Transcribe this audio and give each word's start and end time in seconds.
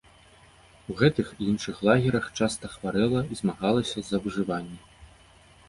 У 0.93 0.95
гэтых 1.01 1.27
і 1.41 1.49
іншых 1.51 1.83
лагерах 1.89 2.25
часта 2.39 2.73
хварэла 2.77 3.21
і 3.35 3.39
змагалася 3.43 3.99
за 4.11 4.17
выжыванне. 4.27 4.79